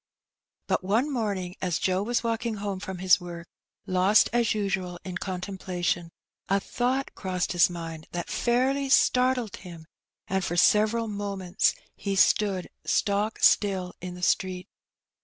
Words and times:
But 0.65 0.83
one 0.83 1.13
morning, 1.13 1.55
as 1.61 1.77
Joe 1.77 2.01
was 2.01 2.23
walking 2.23 2.55
home 2.55 2.79
from 2.79 2.97
his 2.97 3.21
work, 3.21 3.47
lost 3.85 4.29
as 4.33 4.55
usual 4.55 4.99
in 5.05 5.19
contemplation, 5.19 6.09
a 6.49 6.59
thought 6.59 7.13
crossed 7.13 7.51
his 7.51 7.69
mind 7.69 8.07
that 8.11 8.27
fairly 8.27 8.89
startled 8.89 9.57
him, 9.57 9.85
and 10.27 10.43
for 10.43 10.57
several 10.57 11.07
moments 11.07 11.75
he 11.95 12.15
stood 12.15 12.67
stock 12.83 13.41
still 13.43 13.93
in 14.01 14.15
the 14.15 14.23
street. 14.23 14.67